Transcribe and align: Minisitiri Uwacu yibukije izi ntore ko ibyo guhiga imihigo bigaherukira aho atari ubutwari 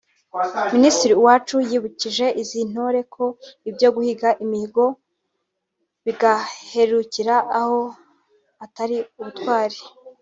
Minisitiri 0.75 1.13
Uwacu 1.17 1.55
yibukije 1.69 2.25
izi 2.41 2.59
ntore 2.69 3.01
ko 3.13 3.25
ibyo 3.69 3.87
guhiga 3.95 4.29
imihigo 4.43 4.85
bigaherukira 6.05 7.35
aho 7.59 7.79
atari 8.65 8.97
ubutwari 9.19 9.77